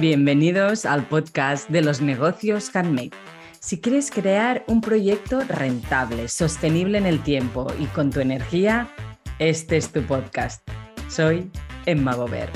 Bienvenidos 0.00 0.86
al 0.86 1.06
podcast 1.06 1.68
de 1.68 1.82
los 1.82 2.00
negocios 2.00 2.74
handmade. 2.74 3.10
Si 3.60 3.82
quieres 3.82 4.10
crear 4.10 4.64
un 4.66 4.80
proyecto 4.80 5.40
rentable, 5.40 6.28
sostenible 6.28 6.96
en 6.96 7.04
el 7.04 7.22
tiempo 7.22 7.66
y 7.78 7.84
con 7.84 8.08
tu 8.08 8.20
energía, 8.20 8.88
este 9.38 9.76
es 9.76 9.92
tu 9.92 10.00
podcast. 10.00 10.66
Soy 11.10 11.50
Emma 11.84 12.14
Gober. 12.14 12.48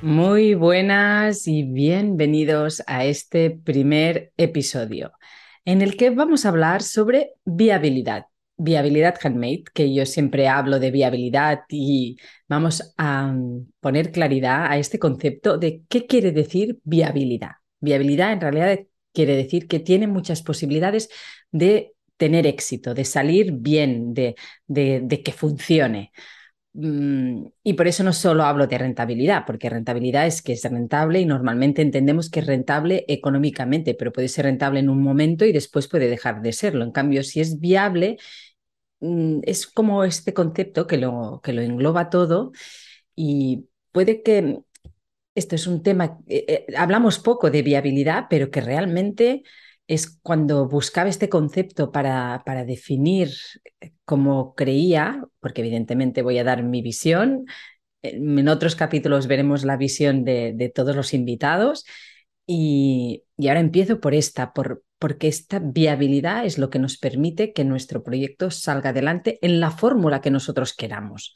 Muy 0.00 0.54
buenas 0.54 1.46
y 1.46 1.64
bienvenidos 1.64 2.82
a 2.86 3.04
este 3.04 3.50
primer 3.50 4.32
episodio 4.38 5.12
en 5.66 5.82
el 5.82 5.94
que 5.98 6.08
vamos 6.08 6.46
a 6.46 6.48
hablar 6.48 6.82
sobre 6.82 7.32
viabilidad 7.44 8.24
viabilidad 8.60 9.16
handmade, 9.22 9.64
que 9.74 9.92
yo 9.92 10.04
siempre 10.06 10.46
hablo 10.48 10.78
de 10.78 10.90
viabilidad 10.90 11.60
y 11.68 12.18
vamos 12.48 12.94
a 12.98 13.28
mm, 13.28 13.68
poner 13.80 14.12
claridad 14.12 14.66
a 14.70 14.78
este 14.78 14.98
concepto 14.98 15.58
de 15.58 15.82
qué 15.88 16.06
quiere 16.06 16.32
decir 16.32 16.78
viabilidad. 16.84 17.52
Viabilidad 17.80 18.32
en 18.32 18.40
realidad 18.40 18.80
quiere 19.12 19.34
decir 19.36 19.66
que 19.66 19.80
tiene 19.80 20.06
muchas 20.06 20.42
posibilidades 20.42 21.08
de 21.50 21.94
tener 22.16 22.46
éxito, 22.46 22.92
de 22.92 23.04
salir 23.06 23.52
bien, 23.52 24.12
de, 24.12 24.34
de, 24.66 25.22
que 25.22 25.32
funcione. 25.32 26.12
Mm, 26.74 27.46
y 27.64 27.72
por 27.72 27.88
eso 27.88 28.04
no 28.04 28.12
solo 28.12 28.44
hablo 28.44 28.66
de 28.66 28.78
rentabilidad, 28.78 29.44
porque 29.46 29.70
rentabilidad 29.70 30.26
es 30.26 30.42
que 30.42 30.52
es 30.52 30.62
rentable 30.64 31.20
y 31.20 31.24
normalmente 31.26 31.82
entendemos 31.82 32.30
que 32.30 32.40
es 32.40 32.46
rentable 32.46 33.04
económicamente, 33.08 33.94
pero 33.94 34.12
puede 34.12 34.28
ser 34.28 34.44
rentable 34.44 34.80
en 34.80 34.90
un 34.90 35.02
momento 35.02 35.46
y 35.46 35.52
después 35.52 35.88
puede 35.88 36.08
dejar 36.08 36.42
de 36.42 36.52
serlo. 36.52 36.84
En 36.84 36.92
cambio, 36.92 37.22
si 37.22 37.40
es 37.40 37.58
viable, 37.58 38.18
es 39.00 39.66
como 39.66 40.04
este 40.04 40.34
concepto 40.34 40.86
que 40.86 40.98
lo, 40.98 41.40
que 41.42 41.52
lo 41.52 41.62
engloba 41.62 42.10
todo 42.10 42.52
y 43.14 43.66
puede 43.92 44.22
que 44.22 44.60
esto 45.34 45.54
es 45.54 45.66
un 45.66 45.82
tema, 45.82 46.18
eh, 46.26 46.44
eh, 46.48 46.66
hablamos 46.76 47.18
poco 47.18 47.50
de 47.50 47.62
viabilidad, 47.62 48.26
pero 48.28 48.50
que 48.50 48.60
realmente 48.60 49.42
es 49.86 50.18
cuando 50.22 50.68
buscaba 50.68 51.08
este 51.08 51.28
concepto 51.28 51.90
para, 51.92 52.42
para 52.44 52.64
definir 52.64 53.30
eh, 53.80 53.92
cómo 54.04 54.54
creía, 54.54 55.24
porque 55.40 55.62
evidentemente 55.62 56.22
voy 56.22 56.38
a 56.38 56.44
dar 56.44 56.62
mi 56.62 56.82
visión, 56.82 57.46
en 58.02 58.48
otros 58.48 58.76
capítulos 58.76 59.26
veremos 59.26 59.64
la 59.64 59.76
visión 59.76 60.24
de, 60.24 60.52
de 60.54 60.68
todos 60.70 60.96
los 60.96 61.12
invitados 61.12 61.84
y, 62.46 63.24
y, 63.36 63.48
ahora 63.48 63.60
empiezo 63.60 64.00
por 64.00 64.14
esta, 64.14 64.52
por, 64.52 64.82
porque 65.00 65.28
esta 65.28 65.58
viabilidad 65.58 66.44
es 66.44 66.58
lo 66.58 66.68
que 66.68 66.78
nos 66.78 66.98
permite 66.98 67.52
que 67.52 67.64
nuestro 67.64 68.04
proyecto 68.04 68.50
salga 68.50 68.90
adelante 68.90 69.38
en 69.40 69.58
la 69.58 69.70
fórmula 69.70 70.20
que 70.20 70.30
nosotros 70.30 70.74
queramos. 70.74 71.34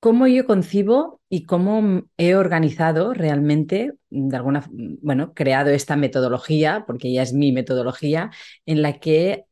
¿Cómo 0.00 0.26
yo 0.26 0.44
concibo 0.44 1.20
y 1.28 1.44
cómo 1.44 2.02
he 2.16 2.34
organizado 2.34 3.14
realmente, 3.14 3.92
de 4.10 4.36
alguna, 4.36 4.68
bueno, 5.00 5.32
creado 5.32 5.70
esta 5.70 5.94
metodología, 5.94 6.82
porque 6.88 7.12
ya 7.12 7.22
es 7.22 7.32
mi 7.32 7.52
metodología, 7.52 8.32
en 8.66 8.82
la 8.82 8.98
que 8.98 9.44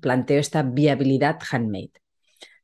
planteo 0.00 0.38
esta 0.38 0.62
viabilidad 0.62 1.40
handmade? 1.50 1.90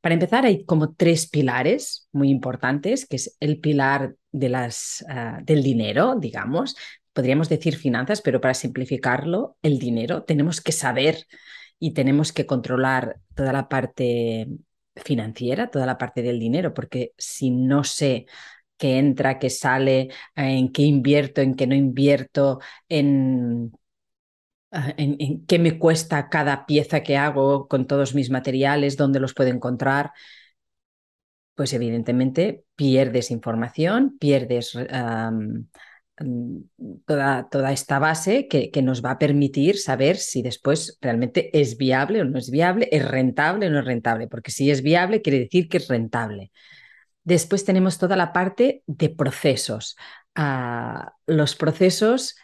Para 0.00 0.14
empezar, 0.14 0.46
hay 0.46 0.64
como 0.64 0.94
tres 0.94 1.26
pilares 1.28 2.08
muy 2.12 2.30
importantes, 2.30 3.06
que 3.06 3.16
es 3.16 3.36
el 3.40 3.58
pilar 3.58 4.14
de 4.30 4.50
las, 4.50 5.04
ah, 5.08 5.40
del 5.42 5.64
dinero, 5.64 6.14
digamos, 6.20 6.76
podríamos 7.14 7.48
decir 7.48 7.76
finanzas, 7.76 8.20
pero 8.20 8.40
para 8.40 8.54
simplificarlo, 8.54 9.56
el 9.62 9.78
dinero, 9.78 10.24
tenemos 10.24 10.60
que 10.60 10.72
saber 10.72 11.26
y 11.78 11.94
tenemos 11.94 12.32
que 12.32 12.46
controlar 12.46 13.20
toda 13.34 13.52
la 13.52 13.68
parte 13.68 14.48
financiera, 14.96 15.70
toda 15.70 15.86
la 15.86 15.98
parte 15.98 16.22
del 16.22 16.38
dinero, 16.38 16.74
porque 16.74 17.12
si 17.16 17.50
no 17.50 17.84
sé 17.84 18.26
qué 18.76 18.98
entra, 18.98 19.38
qué 19.38 19.50
sale, 19.50 20.10
en 20.36 20.72
qué 20.72 20.82
invierto, 20.82 21.40
en 21.40 21.54
qué 21.54 21.66
no 21.66 21.74
invierto, 21.74 22.60
en, 22.88 23.72
en, 24.72 25.16
en 25.18 25.46
qué 25.46 25.58
me 25.58 25.78
cuesta 25.78 26.28
cada 26.28 26.66
pieza 26.66 27.02
que 27.02 27.16
hago 27.16 27.68
con 27.68 27.86
todos 27.86 28.14
mis 28.14 28.30
materiales, 28.30 28.96
dónde 28.96 29.20
los 29.20 29.34
puedo 29.34 29.50
encontrar, 29.50 30.12
pues 31.54 31.72
evidentemente 31.72 32.64
pierdes 32.74 33.30
información, 33.30 34.16
pierdes 34.18 34.76
toda, 37.06 37.48
toda 37.48 37.72
esta 37.72 37.98
base 37.98 38.46
que, 38.48 38.70
que, 38.70 38.82
nos 38.82 39.04
va 39.04 39.12
a 39.12 39.18
permitir 39.18 39.78
saber 39.78 40.16
si 40.16 40.42
después 40.42 40.98
realmente 41.00 41.50
es 41.58 41.76
viable 41.76 42.20
o 42.20 42.24
no 42.24 42.38
es 42.38 42.50
viable, 42.50 42.88
es 42.92 43.06
rentable 43.06 43.66
o 43.66 43.70
no 43.70 43.80
es 43.80 43.84
rentable, 43.84 44.28
porque 44.28 44.50
si 44.50 44.70
es 44.70 44.82
viable 44.82 45.22
quiere 45.22 45.40
decir 45.40 45.68
que 45.68 45.78
es 45.78 45.88
rentable. 45.88 46.52
Después 47.24 47.64
tenemos 47.64 47.98
toda 47.98 48.16
la 48.16 48.32
parte 48.32 48.82
de 48.86 49.08
procesos. 49.10 49.96
Ah, 50.34 51.14
los 51.26 51.56
procesos 51.56 52.36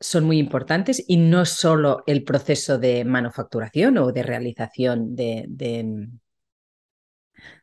son 0.00 0.24
muy 0.24 0.38
importantes 0.38 1.04
y 1.06 1.16
no 1.16 1.44
solo 1.44 2.04
el 2.06 2.24
proceso 2.24 2.78
de 2.78 3.04
manufacturación 3.04 3.98
o 3.98 4.12
de 4.12 4.22
realización 4.22 5.16
de, 5.16 5.44
de, 5.48 6.08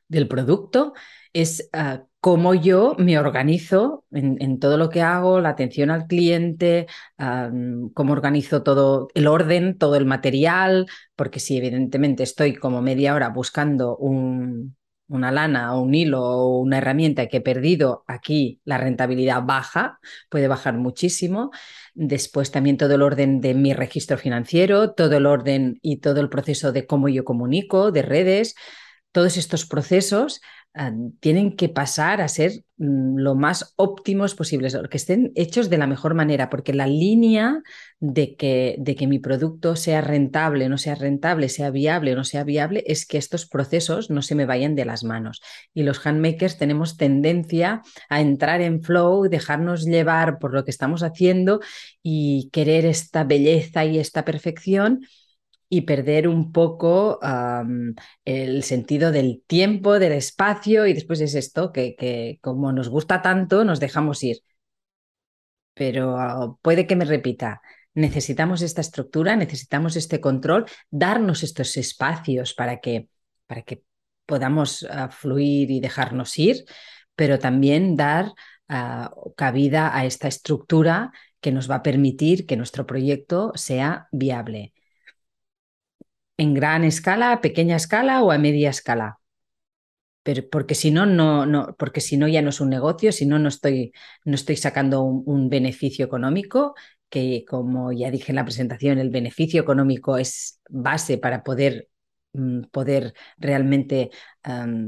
del 0.08 0.28
producto, 0.28 0.94
es 1.34 1.70
uh, 1.74 2.06
cómo 2.26 2.56
yo 2.56 2.96
me 2.98 3.20
organizo 3.20 4.04
en, 4.12 4.58
todo 4.58 4.80
lo 4.80 4.90
que 4.90 5.04
hago, 5.04 5.42
la 5.42 5.50
atención 5.50 5.92
al 5.92 6.08
cliente, 6.08 6.88
cómo 7.94 8.14
organizo 8.14 8.64
todo 8.64 9.10
el 9.14 9.28
orden, 9.28 9.78
todo 9.78 9.96
el 9.96 10.08
material, 10.08 10.88
porque 11.16 11.40
si 11.40 11.56
evidentemente 11.56 12.24
estoy 12.24 12.56
como 12.56 12.82
media 12.82 13.14
hora 13.14 13.30
buscando 13.30 13.96
un, 13.98 14.76
una 15.08 15.32
lana 15.32 15.76
o 15.76 15.82
un 15.82 15.94
hilo 15.94 16.24
o 16.24 16.62
una 16.62 16.80
herramienta 16.80 17.28
que 17.28 17.38
he 17.38 17.42
perdido, 17.42 18.04
aquí 18.08 18.60
la 18.66 18.80
rentabilidad 18.80 19.44
baja, 19.44 20.00
puede 20.28 20.48
bajar 20.48 20.74
muchísimo. 20.80 21.52
Después 21.94 22.50
también 22.50 22.78
todo 22.78 22.96
el 22.96 23.04
orden 23.04 23.40
de 23.40 23.54
mi 23.54 23.74
registro 23.74 24.18
financiero, 24.18 24.94
todo 24.94 25.16
el 25.18 25.28
orden 25.28 25.78
y 25.84 25.98
todo 25.98 26.22
el 26.22 26.30
proceso 26.30 26.72
de 26.72 26.88
cómo 26.88 27.08
yo 27.08 27.24
comunico, 27.24 27.92
de 27.92 28.02
redes, 28.02 28.56
todos 29.16 29.38
estos 29.38 29.66
procesos 29.66 30.42
Ah, 30.78 30.92
tienen 31.22 31.56
que 31.56 31.70
pasar 31.70 32.20
a 32.20 32.28
ser 32.28 32.52
mm, 32.76 33.18
lo 33.18 33.34
más 33.34 33.74
óptimos 33.78 34.36
posibles, 34.36 34.78
que 34.90 34.98
estén 34.98 35.32
hechos 35.36 35.70
de 35.70 35.78
la 35.78 35.88
mejor 35.88 36.16
manera, 36.16 36.50
porque 36.50 36.74
la 36.74 36.86
línea 36.86 37.62
de 38.02 38.36
que, 38.36 38.76
de 38.78 38.96
que 38.98 39.08
mi 39.08 39.20
producto 39.20 39.78
sea 39.78 40.02
rentable, 40.02 40.68
no 40.68 40.78
sea 40.78 40.96
rentable, 40.96 41.48
sea 41.48 41.70
viable 41.72 42.12
o 42.12 42.18
no 42.18 42.26
sea 42.26 42.44
viable, 42.44 42.84
es 42.88 43.06
que 43.06 43.18
estos 43.18 43.46
procesos 43.48 44.10
no 44.10 44.22
se 44.22 44.36
me 44.36 44.46
vayan 44.46 44.76
de 44.76 44.84
las 44.84 45.06
manos. 45.06 45.42
Y 45.74 45.84
los 45.84 46.06
handmakers 46.06 46.58
tenemos 46.58 46.98
tendencia 46.98 47.82
a 48.10 48.20
entrar 48.20 48.60
en 48.60 48.84
flow, 48.84 49.30
dejarnos 49.30 49.86
llevar 49.86 50.40
por 50.40 50.54
lo 50.54 50.66
que 50.66 50.72
estamos 50.72 51.04
haciendo 51.04 51.62
y 52.04 52.50
querer 52.52 52.86
esta 52.86 53.24
belleza 53.24 53.86
y 53.86 53.98
esta 53.98 54.26
perfección 54.26 55.06
y 55.70 55.82
perder 55.82 56.28
un 56.28 56.52
poco 56.52 57.20
el 58.26 58.64
sentido 58.64 59.12
del 59.12 59.44
tiempo, 59.48 60.00
del 60.00 60.14
espacio 60.14 60.86
y 60.88 60.94
después 60.94 61.22
es 61.22 61.36
esto, 61.36 61.72
que, 61.72 61.96
que, 61.96 62.40
como 62.42 62.72
nos 62.72 62.90
gusta 62.90 63.22
tanto, 63.22 63.66
nos 63.66 63.80
dejamos 63.80 64.24
ir. 64.24 64.38
Pero 65.74 66.60
puede 66.62 66.88
que 66.88 66.96
me 66.96 67.06
repita, 67.06 67.62
necesitamos 67.96 68.62
esta 68.62 68.82
estructura, 68.82 69.36
necesitamos 69.36 69.96
este 69.96 70.22
control, 70.22 70.66
darnos 70.92 71.44
estos 71.44 71.76
espacios 71.78 72.54
para 72.54 72.80
que, 72.80 73.10
para 73.48 73.64
que 73.64 73.84
podamos 74.26 74.86
ah, 74.90 75.10
fluir 75.10 75.72
y 75.72 75.80
dejarnos 75.80 76.38
ir, 76.38 76.66
pero 77.16 77.40
también 77.40 77.96
dar 77.96 78.34
ah, 78.68 79.12
cabida 79.36 79.98
a 79.98 80.06
esta 80.06 80.28
estructura 80.28 81.12
que 81.40 81.52
nos 81.52 81.70
va 81.70 81.76
a 81.76 81.84
permitir 81.84 82.46
que 82.46 82.58
nuestro 82.58 82.86
proyecto 82.86 83.52
sea 83.56 84.08
viable 84.12 84.75
en 86.38 86.54
gran 86.54 86.84
escala, 86.84 87.32
a 87.32 87.42
pequeña 87.42 87.76
escala 87.76 88.24
o 88.24 88.32
a 88.32 88.38
media 88.38 88.70
escala. 88.70 89.20
Pero 90.24 90.42
porque 90.50 90.74
si 90.76 90.90
no, 90.92 91.06
no, 91.06 91.46
no, 91.46 91.76
porque 91.78 92.02
si 92.02 92.18
no 92.18 92.28
ya 92.28 92.42
no 92.42 92.50
es 92.50 92.60
un 92.60 92.70
negocio, 92.72 93.12
si 93.12 93.26
no, 93.28 93.38
no 93.38 93.50
estoy, 93.50 93.94
no 94.26 94.34
estoy 94.36 94.56
sacando 94.58 95.04
un, 95.04 95.50
beneficio 95.50 96.04
económico, 96.06 96.74
que 97.10 97.46
como 97.48 97.92
ya 97.92 98.10
dije 98.10 98.32
en 98.32 98.38
la 98.38 98.46
presentación, 98.46 98.98
el 98.98 99.12
beneficio 99.12 99.62
económico 99.62 100.18
es 100.18 100.62
base 100.68 101.20
para 101.20 101.44
poder, 101.44 101.90
mm, 102.34 102.64
poder 102.72 103.14
realmente 103.38 104.10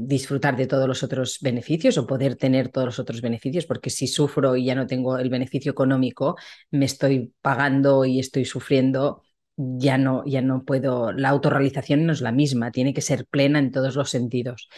disfrutar 0.06 0.56
de 0.56 0.66
todos 0.66 0.88
los 0.88 1.02
otros 1.02 1.38
beneficios 1.40 1.98
o 1.98 2.06
poder 2.06 2.36
tener 2.36 2.70
todos 2.70 2.86
los 2.86 2.98
otros 2.98 3.20
beneficios, 3.22 3.66
porque 3.66 3.90
si 3.90 4.06
sufro 4.08 4.56
y 4.56 4.64
ya 4.64 4.74
no 4.74 4.86
tengo 4.86 5.18
el 5.18 5.30
beneficio 5.30 5.72
económico, 5.72 6.36
me 6.70 6.84
estoy 6.86 7.32
pagando 7.42 8.04
y 8.04 8.18
estoy 8.20 8.44
sufriendo 8.44 9.22
ya 9.58 9.98
no, 9.98 10.24
ya 10.24 10.40
no 10.40 10.64
puedo, 10.64 11.12
la 11.12 11.30
autorrealización 11.30 12.06
no 12.06 12.12
es 12.12 12.20
la 12.20 12.32
misma, 12.32 12.70
tiene 12.70 12.94
que 12.94 13.00
ser 13.00 13.26
plena 13.26 13.58
en 13.58 13.72
todos 13.72 13.96
los 13.96 14.08
sentidos. 14.08 14.68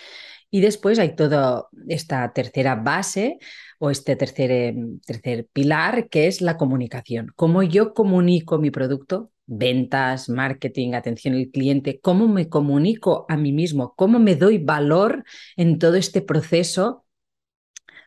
Y 0.51 0.63
después 0.63 0.99
hay 0.99 1.15
toda 1.15 1.67
esta 1.89 2.33
tercera 2.33 2.75
base 2.77 3.39
o 3.79 3.91
este 3.91 4.17
tercer, 4.17 4.51
em, 4.51 5.01
tercer 5.01 5.47
pilar 5.53 6.09
que 6.09 6.27
es 6.27 6.41
la 6.41 6.57
comunicación. 6.57 7.29
Cómo 7.37 7.63
yo 7.63 7.95
comunico 7.95 8.59
mi 8.59 8.71
producto, 8.71 9.31
ventas, 9.47 10.29
marketing, 10.29 10.95
atención 10.95 11.35
al 11.35 11.49
cliente, 11.51 12.01
cómo 12.01 12.27
me 12.27 12.49
comunico 12.49 13.27
a 13.29 13.37
mí 13.37 13.53
mismo, 13.53 13.95
cómo 13.97 14.19
me 14.19 14.35
doy 14.35 14.59
valor 14.59 15.25
en 15.57 15.79
todo 15.79 15.97
este 15.97 16.23
proceso 16.23 17.05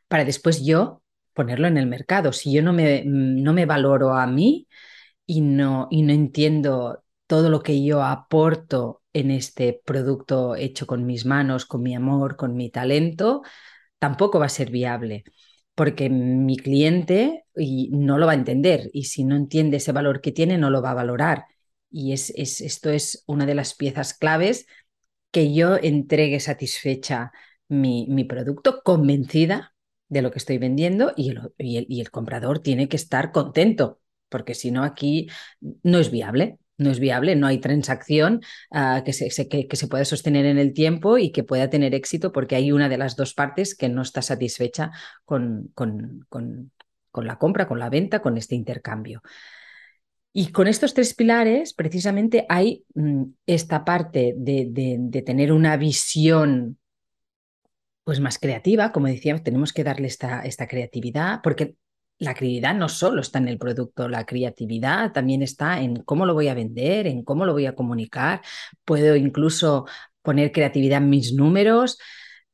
para 0.07 0.25
después 0.25 0.65
yo 0.65 1.01
ponerlo 1.33 1.67
en 1.67 1.77
el 1.77 1.87
mercado. 1.87 2.33
Si 2.33 2.51
yo 2.51 2.61
no 2.63 2.73
me, 2.73 3.03
no 3.05 3.53
me 3.53 3.65
valoro 3.65 4.13
a 4.13 4.27
mí 4.27 4.67
y 5.25 5.41
no, 5.41 5.87
y 5.91 6.01
no 6.03 6.13
entiendo 6.13 7.03
todo 7.27 7.49
lo 7.49 7.63
que 7.63 7.83
yo 7.83 8.03
aporto 8.03 9.01
en 9.13 9.31
este 9.31 9.81
producto 9.85 10.55
hecho 10.55 10.87
con 10.87 11.05
mis 11.05 11.25
manos, 11.25 11.65
con 11.65 11.81
mi 11.83 11.95
amor, 11.95 12.35
con 12.35 12.55
mi 12.55 12.69
talento, 12.69 13.41
tampoco 13.99 14.39
va 14.39 14.47
a 14.47 14.49
ser 14.49 14.71
viable, 14.71 15.23
porque 15.75 16.09
mi 16.09 16.57
cliente 16.57 17.45
no 17.91 18.17
lo 18.17 18.25
va 18.27 18.33
a 18.33 18.35
entender 18.35 18.89
y 18.93 19.05
si 19.05 19.23
no 19.23 19.35
entiende 19.35 19.77
ese 19.77 19.91
valor 19.91 20.21
que 20.21 20.31
tiene, 20.31 20.57
no 20.57 20.69
lo 20.69 20.81
va 20.81 20.91
a 20.91 20.95
valorar. 20.95 21.45
Y 21.91 22.13
es, 22.13 22.31
es, 22.35 22.61
esto 22.61 22.89
es 22.89 23.23
una 23.27 23.45
de 23.45 23.55
las 23.55 23.75
piezas 23.75 24.13
claves 24.15 24.65
que 25.31 25.53
yo 25.53 25.77
entregue 25.77 26.39
satisfecha 26.39 27.31
mi, 27.67 28.07
mi 28.09 28.23
producto, 28.25 28.81
convencida 28.83 29.75
de 30.09 30.21
lo 30.21 30.31
que 30.31 30.39
estoy 30.39 30.57
vendiendo 30.59 31.13
y 31.15 31.33
y 31.57 32.01
el 32.01 32.11
comprador 32.11 32.59
tiene 32.59 32.87
que 32.89 32.97
estar 32.97 33.31
contento, 33.31 33.99
porque 34.33 34.55
si 34.55 34.71
no 34.71 34.83
aquí 34.83 35.29
no 35.83 35.99
es 35.99 36.09
viable 36.09 36.57
no 36.77 36.89
es 36.89 36.99
viable, 36.99 37.35
no 37.35 37.47
hay 37.47 37.59
transacción 37.59 38.41
uh, 38.71 39.03
que, 39.03 39.13
se, 39.13 39.47
que, 39.47 39.75
se 39.75 39.87
pueda 39.87 40.05
sostener 40.05 40.45
en 40.45 40.57
el 40.57 40.73
tiempo 40.73 41.17
y 41.17 41.31
que 41.31 41.43
pueda 41.43 41.69
tener 41.69 41.93
éxito 41.93 42.31
porque 42.31 42.55
hay 42.55 42.71
una 42.71 42.89
de 42.89 42.97
las 42.97 43.15
dos 43.15 43.33
partes 43.33 43.75
que 43.75 43.89
no 43.89 44.01
está 44.01 44.21
satisfecha 44.21 44.91
con, 45.25 45.71
con, 45.75 46.25
con, 46.29 46.71
con 47.11 47.27
la 47.27 47.37
compra, 47.37 47.67
con 47.67 47.79
la 47.79 47.89
venta, 47.89 48.21
con 48.21 48.37
este 48.37 48.55
intercambio. 48.55 49.21
Y 50.35 50.51
con 50.51 50.67
estos 50.67 50.95
tres 50.95 51.13
pilares, 51.13 51.75
precisamente 51.75 52.45
hay 52.49 52.83
mm, 52.95 53.23
esta 53.45 53.85
parte 53.85 54.33
de, 54.35 54.67
de, 54.69 54.97
de, 54.99 55.21
tener 55.21 55.51
una 55.51 55.77
visión 55.77 56.79
pues 58.03 58.19
más 58.19 58.39
creativa, 58.39 58.91
como 58.91 59.07
decía, 59.07 59.37
tenemos 59.43 59.71
que 59.71 59.83
darle 59.83 60.07
esta, 60.07 60.41
esta 60.41 60.67
creatividad, 60.67 61.39
porque 61.43 61.75
la 62.23 62.33
creatividad 62.33 62.73
no 62.73 62.89
solo 62.89 63.21
está 63.21 63.39
en 63.39 63.47
el 63.49 63.57
producto, 63.57 64.07
la 64.07 64.25
creatividad 64.25 65.11
también 65.11 65.41
está 65.41 65.81
en 65.81 65.97
cómo 66.03 66.25
lo 66.25 66.33
voy 66.33 66.47
a 66.47 66.53
vender, 66.53 67.07
en 67.07 67.23
cómo 67.23 67.45
lo 67.45 67.53
voy 67.53 67.65
a 67.65 67.75
comunicar. 67.75 68.41
Puedo 68.85 69.15
incluso 69.15 69.85
poner 70.21 70.51
creatividad 70.51 70.99
en 70.99 71.09
mis 71.09 71.33
números. 71.33 71.97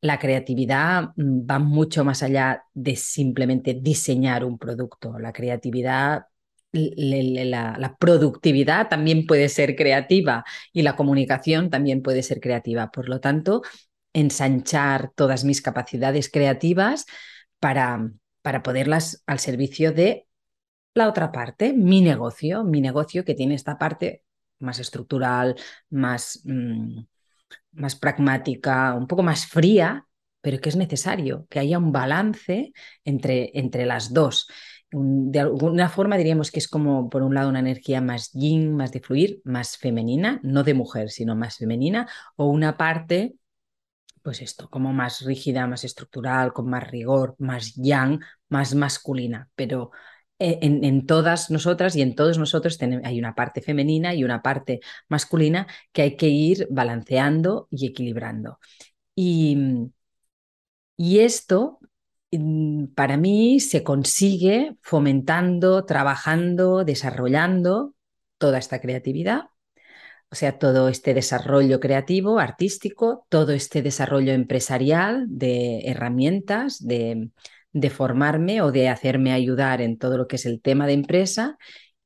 La 0.02 0.18
creatividad 0.18 1.10
mm, 1.16 1.46
va 1.50 1.60
mucho 1.60 2.04
más 2.04 2.24
allá 2.24 2.64
de 2.74 2.96
simplemente 2.96 3.76
diseñar 3.80 4.44
un 4.44 4.58
producto. 4.58 5.20
La 5.20 5.32
creatividad, 5.32 6.26
la, 6.72 7.76
la 7.78 7.96
productividad 7.98 8.90
también 8.90 9.28
puede 9.28 9.50
ser 9.50 9.76
creativa 9.76 10.44
y 10.74 10.82
la 10.82 10.96
comunicación 10.96 11.70
también 11.70 12.02
puede 12.02 12.24
ser 12.24 12.40
creativa. 12.40 12.90
Por 12.92 13.08
lo 13.08 13.20
tanto, 13.20 13.62
ensanchar 14.14 15.12
todas 15.16 15.44
mis 15.44 15.62
capacidades 15.62 16.30
creativas 16.32 17.06
para 17.60 18.10
para 18.42 18.64
poderlas 18.64 19.24
al 19.28 19.40
servicio 19.40 19.92
de 19.92 20.28
la 20.94 21.08
otra 21.08 21.32
parte, 21.32 21.74
mi 21.74 22.02
negocio, 22.02 22.64
mi 22.64 22.82
negocio 22.82 23.24
que 23.26 23.36
tiene 23.36 23.56
esta 23.56 23.78
parte 23.78 24.24
más 24.60 24.80
estructural, 24.80 25.56
más, 25.90 26.42
mmm, 26.44 27.02
más 27.72 27.96
pragmática, 27.96 28.94
un 28.96 29.08
poco 29.08 29.24
más 29.24 29.46
fría, 29.48 30.06
pero 30.42 30.60
que 30.60 30.70
es 30.70 30.76
necesario 30.76 31.46
que 31.50 31.60
haya 31.60 31.78
un 31.78 31.92
balance 31.92 32.74
entre, 33.04 33.52
entre 33.54 33.86
las 33.86 34.14
dos. 34.14 34.48
De 34.92 35.40
alguna 35.40 35.90
forma 35.90 36.18
diríamos 36.18 36.52
que 36.52 36.60
es 36.60 36.68
como, 36.68 37.10
por 37.10 37.22
un 37.22 37.36
lado, 37.36 37.50
una 37.50 37.60
energía 37.60 38.02
más 38.02 38.32
yin, 38.34 38.76
más 38.76 38.92
de 38.92 39.02
fluir, 39.02 39.42
más 39.44 39.78
femenina, 39.78 40.40
no 40.44 40.64
de 40.64 40.74
mujer, 40.74 41.10
sino 41.12 41.36
más 41.36 41.58
femenina, 41.58 42.10
o 42.36 42.48
una 42.48 42.76
parte 42.78 43.36
pues 44.30 44.44
esto, 44.44 44.70
como 44.70 44.94
más 44.94 45.22
rígida, 45.26 45.66
más 45.66 45.84
estructural, 45.84 46.54
con 46.54 46.70
más 46.70 46.88
rigor, 46.92 47.36
más 47.40 47.74
yang, 47.74 48.20
más 48.48 48.76
masculina, 48.76 49.50
pero 49.56 49.90
eh, 50.38 50.60
en, 50.62 51.08
todas 51.08 51.50
nosotras 51.50 51.96
y 51.96 52.04
en 52.04 52.14
todos 52.14 52.38
nosotros 52.38 52.78
hay 53.04 53.18
una 53.18 53.34
parte 53.34 53.60
femenina 53.64 54.14
y 54.14 54.24
una 54.24 54.44
parte 54.44 54.82
masculina 55.08 55.66
que 55.92 56.04
hay 56.04 56.16
que 56.16 56.28
ir 56.28 56.68
balanceando 56.70 57.68
y 57.72 57.88
equilibrando. 57.88 58.60
Y, 59.16 59.58
y 60.96 61.20
esto 61.22 61.80
mm, 62.32 62.88
para 62.94 63.18
mí 63.18 63.60
se 63.60 63.84
consigue 63.84 64.78
fomentando, 64.84 65.86
trabajando, 65.86 66.84
desarrollando 66.86 67.96
toda 68.38 68.60
esta 68.60 68.80
creatividad 68.80 69.50
o 70.32 70.36
sea, 70.36 70.60
todo 70.60 70.90
este 70.90 71.14
desarrollo 71.14 71.80
creativo, 71.80 72.40
artístico, 72.40 73.26
todo 73.30 73.52
este 73.54 73.82
desarrollo 73.82 74.34
empresarial 74.34 75.26
de 75.28 75.82
herramientas, 75.86 76.86
de, 76.86 77.30
de 77.74 77.90
formarme 77.90 78.62
o 78.62 78.72
de 78.72 78.90
hacerme 78.90 79.32
ayudar 79.34 79.82
en 79.82 79.98
todo 79.98 80.18
lo 80.18 80.28
que 80.28 80.36
es 80.38 80.46
el 80.46 80.62
tema 80.62 80.86
de 80.88 80.94
empresa 80.94 81.58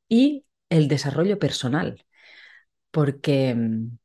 y 0.07 0.45
el 0.69 0.87
desarrollo 0.87 1.39
personal. 1.39 2.05
Porque, 2.91 3.55
mm, 3.55 3.97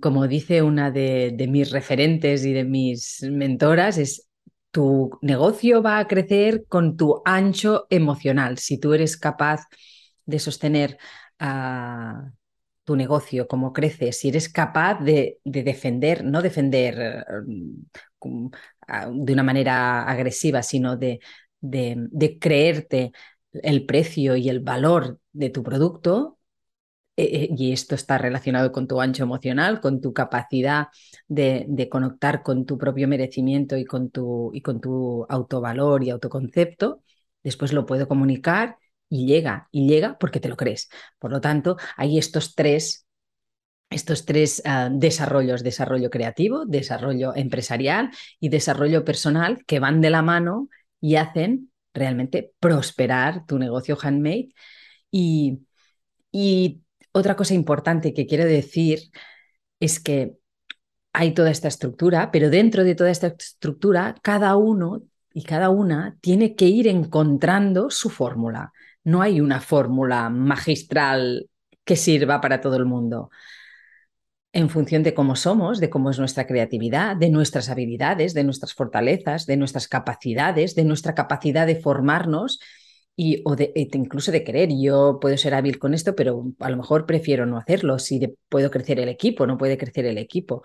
como 0.00 0.26
dice 0.26 0.62
una 0.62 0.90
de, 0.90 1.32
de, 1.36 1.46
mis 1.48 1.70
referentes 1.70 2.44
y 2.44 2.52
de 2.52 2.64
mis 2.64 3.22
mentoras, 3.30 3.98
es 3.98 4.28
tu 4.70 5.10
negocio 5.22 5.82
va 5.82 5.98
a 5.98 6.08
crecer 6.08 6.64
con 6.66 6.96
tu 6.96 7.22
ancho 7.24 7.86
emocional. 7.90 8.58
Si 8.58 8.78
tú 8.78 8.94
eres 8.94 9.16
capaz 9.16 9.66
de 10.26 10.38
sostener 10.38 10.98
a 11.38 12.32
tu 12.90 12.96
negocio, 12.96 13.46
cómo 13.46 13.72
crece, 13.72 14.10
si 14.10 14.30
eres 14.30 14.48
capaz 14.48 14.98
de, 15.00 15.38
de 15.44 15.62
defender, 15.62 16.24
no 16.24 16.42
defender 16.42 17.24
um, 18.20 18.50
de 19.12 19.32
una 19.32 19.44
manera 19.44 20.02
agresiva, 20.02 20.64
sino 20.64 20.96
de, 20.96 21.20
de, 21.60 22.38
creerte 22.40 23.12
el 23.52 23.86
precio 23.86 24.34
y 24.34 24.48
el 24.48 24.58
valor 24.58 25.20
de 25.32 25.50
tu 25.50 25.62
producto, 25.62 26.40
eh, 27.16 27.48
y 27.56 27.72
esto 27.72 27.94
está 27.94 28.18
relacionado 28.18 28.72
con 28.72 28.88
tu 28.88 29.00
ancho 29.00 29.22
emocional, 29.22 29.80
con 29.80 30.00
tu 30.00 30.12
capacidad 30.12 30.88
de, 31.28 31.66
de, 31.68 31.88
conectar 31.88 32.42
con 32.42 32.66
tu 32.66 32.76
propio 32.76 33.06
merecimiento 33.06 33.76
y 33.76 33.84
con 33.84 34.10
tu, 34.10 34.50
y 34.52 34.62
con 34.62 34.80
tu 34.80 35.26
autovalor 35.28 36.02
y 36.02 36.10
autoconcepto, 36.10 37.04
después 37.44 37.72
lo 37.72 37.86
puedo 37.86 38.08
comunicar 38.08 38.78
y 39.10 39.26
llega, 39.26 39.68
y 39.72 39.88
llega 39.88 40.16
porque 40.18 40.40
te 40.40 40.48
lo 40.48 40.56
crees. 40.56 40.88
Por 41.18 41.32
lo 41.32 41.40
tanto, 41.40 41.76
hay 41.96 42.16
estos 42.16 42.54
tres, 42.54 43.06
estos 43.90 44.24
tres 44.24 44.62
uh, 44.64 44.88
desarrollos, 44.96 45.64
desarrollo 45.64 46.08
creativo, 46.10 46.64
desarrollo 46.64 47.34
empresarial 47.34 48.10
y 48.38 48.48
desarrollo 48.48 49.04
personal 49.04 49.64
que 49.66 49.80
van 49.80 50.00
de 50.00 50.10
la 50.10 50.22
mano 50.22 50.68
y 51.00 51.16
hacen 51.16 51.72
realmente 51.92 52.52
prosperar 52.60 53.44
tu 53.46 53.58
negocio 53.58 53.98
handmade. 54.00 54.54
Y, 55.10 55.66
y 56.30 56.82
otra 57.12 57.34
cosa 57.34 57.54
importante 57.54 58.14
que 58.14 58.26
quiero 58.26 58.44
decir 58.44 59.10
es 59.80 59.98
que 59.98 60.36
hay 61.12 61.34
toda 61.34 61.50
esta 61.50 61.66
estructura, 61.66 62.30
pero 62.30 62.48
dentro 62.48 62.84
de 62.84 62.94
toda 62.94 63.10
esta 63.10 63.26
estructura, 63.26 64.14
cada 64.22 64.54
uno 64.54 65.02
y 65.32 65.42
cada 65.42 65.70
una 65.70 66.16
tiene 66.20 66.54
que 66.54 66.66
ir 66.66 66.86
encontrando 66.86 67.90
su 67.90 68.08
fórmula 68.08 68.72
no 69.04 69.22
hay 69.22 69.40
una 69.40 69.60
fórmula 69.60 70.28
magistral 70.30 71.48
que 71.84 71.96
sirva 71.96 72.40
para 72.40 72.60
todo 72.60 72.76
el 72.76 72.84
mundo. 72.84 73.30
En 74.52 74.68
función 74.68 75.02
de 75.02 75.14
cómo 75.14 75.36
somos, 75.36 75.78
de 75.78 75.90
cómo 75.90 76.10
es 76.10 76.18
nuestra 76.18 76.46
creatividad, 76.46 77.16
de 77.16 77.30
nuestras 77.30 77.68
habilidades, 77.68 78.34
de 78.34 78.44
nuestras 78.44 78.74
fortalezas, 78.74 79.46
de 79.46 79.56
nuestras 79.56 79.86
capacidades, 79.86 80.74
de 80.74 80.84
nuestra 80.84 81.14
capacidad 81.14 81.66
de 81.66 81.76
formarnos 81.76 82.58
y 83.14 83.42
o 83.44 83.54
de, 83.54 83.72
incluso 83.74 84.32
de 84.32 84.42
querer. 84.42 84.70
Yo 84.76 85.18
puedo 85.20 85.36
ser 85.36 85.54
hábil 85.54 85.78
con 85.78 85.94
esto, 85.94 86.16
pero 86.16 86.52
a 86.58 86.70
lo 86.70 86.76
mejor 86.76 87.06
prefiero 87.06 87.46
no 87.46 87.58
hacerlo. 87.58 87.98
Si 87.98 88.20
puedo 88.48 88.70
crecer 88.70 88.98
el 88.98 89.08
equipo, 89.08 89.46
no 89.46 89.56
puede 89.56 89.78
crecer 89.78 90.04
el 90.06 90.18
equipo. 90.18 90.62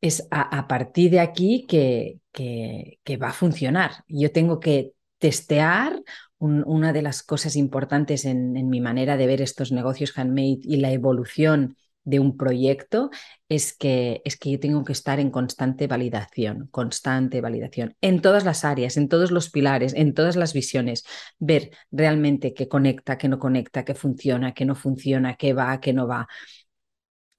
Es 0.00 0.26
a, 0.30 0.68
partir 0.68 1.10
de 1.10 1.20
aquí 1.20 1.64
que, 1.68 2.20
que 2.32 3.16
va 3.16 3.28
a 3.28 3.32
funcionar. 3.32 4.04
Yo 4.08 4.32
tengo 4.32 4.60
que 4.60 4.92
testear 5.18 6.02
un, 6.38 6.62
una 6.66 6.92
de 6.92 7.02
las 7.02 7.22
cosas 7.22 7.56
importantes 7.56 8.24
en, 8.24 8.56
en, 8.56 8.68
mi 8.68 8.80
manera 8.80 9.16
de 9.16 9.26
ver 9.26 9.40
estos 9.42 9.72
negocios 9.72 10.16
handmade 10.16 10.60
y 10.62 10.76
la 10.76 10.92
evolución 10.92 11.76
de 12.06 12.20
un 12.20 12.36
proyecto 12.36 13.10
es 13.48 13.76
que, 13.76 14.22
es 14.24 14.38
que 14.38 14.52
yo 14.52 14.60
tengo 14.60 14.84
que 14.84 14.92
estar 14.92 15.18
en 15.18 15.30
constante 15.30 15.88
validación, 15.88 16.68
constante 16.70 17.40
validación, 17.40 17.96
en 18.00 18.22
todas 18.22 18.44
las 18.44 18.64
áreas, 18.64 18.96
en 18.96 19.08
todos 19.08 19.32
los 19.32 19.50
pilares, 19.50 19.92
en 19.94 20.14
todas 20.14 20.36
las 20.36 20.52
visiones, 20.54 21.04
ver 21.38 21.70
realmente 21.90 22.54
qué 22.54 22.68
conecta, 22.68 23.18
qué 23.18 23.28
no 23.28 23.38
conecta, 23.40 23.84
qué 23.84 23.94
funciona, 23.94 24.54
qué 24.54 24.64
no 24.64 24.76
funciona, 24.76 25.34
qué 25.34 25.52
va, 25.52 25.80
qué 25.80 25.92
no 25.92 26.06
va. 26.06 26.28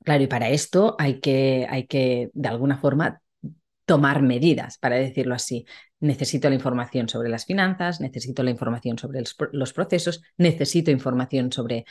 Claro, 0.04 0.24
y 0.24 0.28
para 0.28 0.50
esto 0.50 0.96
hay 1.00 1.20
que, 1.20 1.68
hay 1.70 1.86
que, 1.88 2.30
de 2.34 2.48
alguna 2.50 2.78
forma, 2.78 3.22
tomar 3.88 4.22
medidas, 4.22 4.78
para 4.78 4.98
decirlo 4.98 5.34
así. 5.34 5.66
Necesito 6.02 6.50
la 6.50 6.56
información 6.56 7.08
sobre 7.08 7.30
las 7.30 7.46
finanzas, 7.46 8.02
necesito 8.02 8.44
la 8.44 8.52
información 8.52 9.00
sobre 9.00 9.24
los 9.54 9.74
procesos, 9.74 10.22
necesito 10.38 10.92
información 10.92 11.52
sobre 11.54 11.86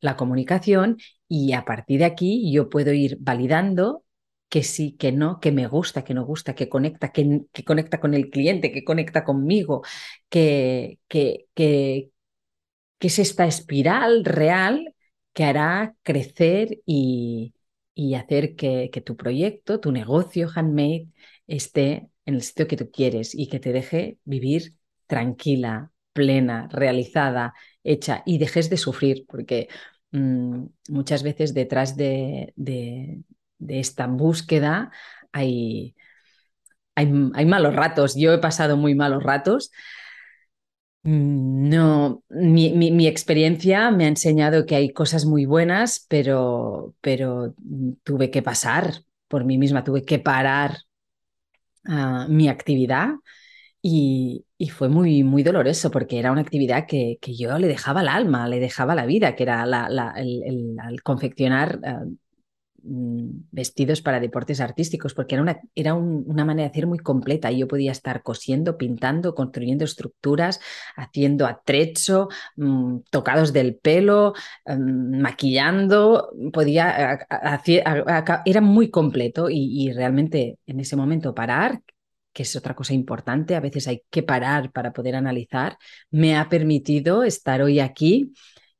la 0.00 0.16
comunicación 0.16 0.96
y 1.28 1.52
a 1.52 1.64
partir 1.64 2.00
de 2.00 2.06
aquí 2.06 2.50
yo 2.50 2.70
puedo 2.70 2.92
ir 2.92 3.18
validando 3.20 4.04
que 4.48 4.62
sí, 4.62 4.96
que 4.98 5.12
no, 5.12 5.40
que 5.40 5.52
me 5.52 5.66
gusta, 5.66 6.04
que 6.04 6.14
no 6.14 6.24
gusta, 6.24 6.54
que 6.54 6.68
conecta, 6.68 7.12
que, 7.12 7.46
conecta 7.66 8.00
con 8.00 8.14
el 8.14 8.30
cliente, 8.30 8.72
que 8.72 8.84
conecta 8.84 9.22
conmigo, 9.22 9.82
que, 10.30 11.00
que, 11.08 11.46
que, 11.54 12.10
que 12.98 13.06
es 13.08 13.18
esta 13.18 13.46
espiral 13.46 14.24
real 14.24 14.94
que 15.34 15.44
hará 15.44 15.94
crecer 16.02 16.80
y, 16.86 17.54
y 17.94 18.14
hacer 18.14 18.54
que, 18.56 18.90
que, 18.92 19.00
tu 19.00 19.16
proyecto, 19.16 19.80
tu 19.80 19.92
negocio 19.92 20.48
handmade, 20.54 21.08
esté 21.56 22.08
en 22.24 22.34
el 22.34 22.42
sitio 22.42 22.66
que 22.66 22.76
tú 22.76 22.90
quieres 22.90 23.34
y 23.34 23.48
que 23.48 23.60
te 23.60 23.72
deje 23.72 24.18
vivir 24.24 24.74
tranquila, 25.06 25.92
plena, 26.12 26.68
realizada, 26.70 27.54
hecha 27.84 28.22
y 28.26 28.38
dejes 28.38 28.70
de 28.70 28.76
sufrir, 28.76 29.26
porque 29.26 29.68
mmm, 30.12 30.64
muchas 30.88 31.22
veces 31.22 31.54
detrás 31.54 31.96
de, 31.96 32.52
de, 32.56 33.22
esta 33.68 34.06
búsqueda 34.06 34.90
hay, 35.32 35.94
hay, 36.94 37.12
hay, 37.34 37.46
malos 37.46 37.74
ratos. 37.74 38.14
Yo 38.16 38.32
he 38.32 38.38
pasado 38.38 38.76
muy 38.76 38.94
malos 38.94 39.22
ratos. 39.22 39.70
Mm, 41.04 41.68
no, 41.68 42.22
mi, 42.30 42.72
mi, 42.72 42.90
mi, 42.92 43.06
experiencia 43.08 43.90
me 43.90 44.04
ha 44.04 44.08
enseñado 44.08 44.66
que 44.66 44.76
hay 44.76 44.92
cosas 44.92 45.24
muy 45.26 45.46
buenas, 45.46 46.06
pero, 46.08 46.94
pero 47.00 47.54
tuve 48.04 48.30
que 48.30 48.42
pasar 48.42 49.02
por 49.28 49.44
mí 49.44 49.58
misma, 49.58 49.84
tuve 49.84 50.04
que 50.04 50.18
parar 50.18 50.78
uh, 51.86 52.28
mi 52.28 52.48
actividad 52.48 53.10
y, 53.80 54.44
y, 54.58 54.68
fue 54.68 54.88
muy, 54.88 55.24
muy 55.24 55.42
doloroso 55.42 55.90
porque 55.90 56.18
era 56.18 56.32
una 56.32 56.40
actividad 56.40 56.86
que, 56.86 57.18
que, 57.20 57.36
yo 57.36 57.58
le 57.58 57.66
dejaba 57.66 58.02
el 58.02 58.08
alma, 58.08 58.48
le 58.48 58.60
dejaba 58.60 58.94
la 58.94 59.06
vida, 59.06 59.34
que 59.34 59.42
era 59.42 59.66
la, 59.66 59.88
la, 59.88 60.12
el, 60.16 60.42
el, 60.44 61.02
confeccionar 61.02 61.80
uh, 61.82 62.16
vestidos 62.84 64.02
para 64.02 64.20
deportes 64.20 64.60
artísticos, 64.60 65.14
porque 65.14 65.34
era, 65.34 65.42
una, 65.42 65.60
era 65.74 65.94
un, 65.94 66.24
una 66.26 66.44
manera 66.44 66.68
de 66.68 66.72
hacer 66.72 66.86
muy 66.86 66.98
completa. 66.98 67.50
Y 67.50 67.58
yo 67.58 67.68
podía 67.68 67.92
estar 67.92 68.22
cosiendo, 68.22 68.76
pintando, 68.76 69.34
construyendo 69.34 69.84
estructuras, 69.84 70.60
haciendo 70.96 71.46
atrecho, 71.46 72.28
mmm, 72.56 72.98
tocados 73.10 73.52
del 73.52 73.76
pelo, 73.76 74.34
mmm, 74.66 75.20
maquillando, 75.20 76.32
podía, 76.52 77.12
hacer, 77.28 77.84
era 78.44 78.60
muy 78.60 78.90
completo 78.90 79.48
y, 79.50 79.92
realmente 79.92 80.58
en 80.66 80.80
ese 80.80 80.96
momento 80.96 81.34
parar, 81.34 81.82
que 82.32 82.44
es 82.44 82.56
otra 82.56 82.74
cosa 82.74 82.94
importante, 82.94 83.54
a 83.54 83.60
veces 83.60 83.86
hay 83.88 84.02
que 84.10 84.22
parar 84.22 84.72
para 84.72 84.92
poder 84.92 85.16
analizar, 85.16 85.76
me 86.10 86.36
ha 86.36 86.48
permitido 86.48 87.24
estar 87.24 87.60
hoy 87.62 87.78
aquí 87.80 88.32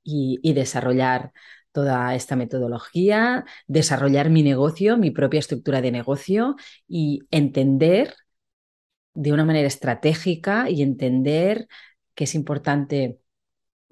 y 0.04 0.52
desarrollar 0.54 1.32
toda 1.72 2.14
esta 2.14 2.36
metodología, 2.36 3.44
desarrollar 3.66 4.30
mi 4.30 4.42
negocio, 4.42 4.96
mi 4.98 5.10
propia 5.10 5.40
estructura 5.40 5.80
de 5.80 5.92
negocio 5.92 6.56
y 6.88 7.20
entender 7.30 8.14
de 9.14 9.32
una 9.32 9.44
manera 9.44 9.68
estratégica 9.68 10.70
y 10.70 10.82
entender 10.82 11.68
que 12.14 12.24
es 12.24 12.34
importante 12.34 13.18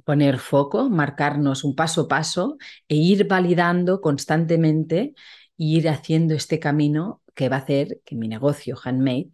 poner 0.05 0.39
foco, 0.39 0.91
marcarnos 0.91 1.65
un 1.65 1.77
paso 1.77 2.03
a 2.03 2.09
paso 2.09 2.59
e 2.89 2.97
ir 2.97 3.29
validando 3.29 4.01
constantemente 4.01 5.15
e 5.59 5.65
ir 5.65 5.89
haciendo 5.89 6.35
este 6.35 6.59
camino 6.61 7.23
que 7.35 7.49
va 7.49 7.57
a 7.57 7.61
hacer 7.61 8.01
que 8.05 8.17
mi 8.17 8.29
negocio 8.29 8.77
handmade 8.83 9.33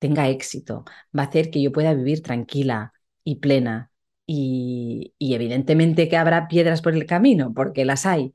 tenga 0.00 0.28
éxito, 0.30 0.84
va 1.16 1.24
a 1.24 1.26
hacer 1.26 1.50
que 1.50 1.62
yo 1.62 1.72
pueda 1.72 1.94
vivir 1.94 2.22
tranquila 2.22 2.94
y 3.24 3.36
plena 3.36 3.91
y, 4.26 5.14
evidentemente 5.18 6.08
que 6.08 6.16
habrá 6.16 6.48
piedras 6.48 6.82
por 6.82 6.94
el 6.94 7.06
camino, 7.06 7.52
porque 7.54 7.84
las 7.84 8.06
hay, 8.06 8.34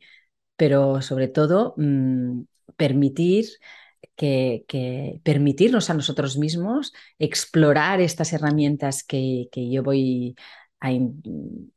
pero 0.56 1.01
sobre 1.01 1.27
todo 1.27 1.75
mmm, 1.77 2.44
permitir 2.77 3.46
que, 4.15 4.65
que, 4.67 5.22
permitirnos 5.24 5.89
a 5.89 5.94
nosotros 5.94 6.38
mismos 6.38 6.94
explorar 7.20 8.01
estas 8.01 8.34
herramientas 8.34 9.03
que, 9.03 9.50
que 9.51 9.70
yo 9.70 9.84
voy 9.84 10.36
a, 10.79 10.89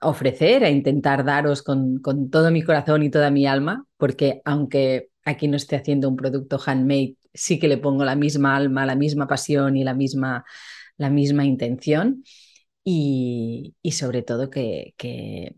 a, 0.01 0.09
ofrecer, 0.09 0.65
a 0.65 0.71
intentar 0.71 1.25
daros 1.25 1.63
con, 1.63 1.99
con 2.01 2.31
todo 2.31 2.51
mi 2.51 2.63
corazón 2.63 3.03
y 3.03 3.11
toda 3.11 3.31
mi 3.31 3.47
alma, 3.47 3.87
porque 3.97 4.43
aunque 4.45 5.11
aquí 5.25 5.49
no 5.49 5.57
esté 5.57 5.77
haciendo 5.77 6.09
un 6.09 6.17
producto 6.17 6.59
handmade, 6.65 7.17
sí 7.33 7.59
que 7.59 7.69
le 7.69 7.79
pongo 7.79 8.05
la 8.05 8.17
misma 8.17 8.57
alma, 8.57 8.87
la 8.87 8.97
misma 8.97 9.27
pasión 9.27 9.77
y 9.77 9.85
la 9.85 9.95
misma, 9.95 10.45
la 10.97 11.11
misma 11.11 11.45
intención 11.45 12.25
y, 12.93 13.93
sobre 13.93 14.23
todo 14.23 14.51
que, 14.51 14.95
que, 14.97 15.55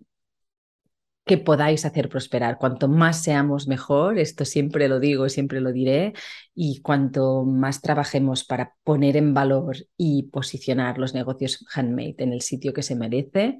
podáis 1.45 1.87
hacer 1.87 2.09
prosperar. 2.11 2.59
Cuanto 2.59 2.89
más 2.89 3.23
seamos 3.23 3.67
mejor, 3.67 4.19
esto 4.19 4.45
siempre 4.45 4.87
lo 4.89 5.01
digo, 5.01 5.29
siempre 5.31 5.61
lo 5.61 5.73
diré, 5.73 6.13
y 6.55 6.83
cuanto 6.83 7.45
más 7.45 7.81
trabajemos 7.81 8.45
para 8.45 8.75
poner 8.85 9.17
en 9.17 9.33
valor 9.33 9.77
y 9.97 10.25
posicionar 10.25 10.99
los 10.99 11.15
negocios 11.15 11.65
handmade 11.75 12.17
en 12.19 12.35
el 12.35 12.43
sitio 12.43 12.75
que 12.75 12.83
se 12.83 12.97
merece, 12.97 13.59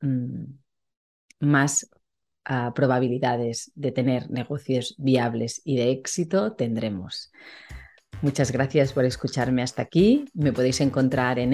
mmm, 0.00 0.44
más 1.40 1.88
uh, 2.50 2.72
probabilidades 2.74 3.70
de 3.76 3.92
tener 3.92 4.30
negocios 4.30 4.96
viables 4.98 5.60
y 5.64 5.76
de 5.76 5.92
éxito 5.92 6.54
tendremos. 6.54 7.30
Muchas 8.22 8.50
gracias 8.50 8.92
por 8.92 9.04
escucharme 9.04 9.62
hasta 9.62 9.82
aquí. 9.82 10.24
Me 10.34 10.52
podéis 10.52 10.80
encontrar 10.80 11.38
en 11.38 11.52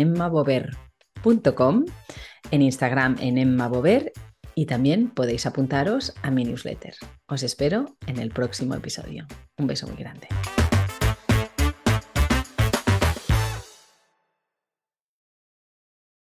en 2.50 2.62
Instagram 2.62 3.16
en 3.20 3.38
Emma 3.38 3.68
Bover 3.68 4.12
y 4.54 4.66
también 4.66 5.08
podéis 5.08 5.46
apuntaros 5.46 6.14
a 6.22 6.30
mi 6.30 6.44
newsletter. 6.44 6.94
Os 7.26 7.42
espero 7.42 7.96
en 8.06 8.18
el 8.18 8.30
próximo 8.30 8.74
episodio. 8.74 9.26
Un 9.56 9.66
beso 9.66 9.86
muy 9.86 9.96
grande. 9.96 10.28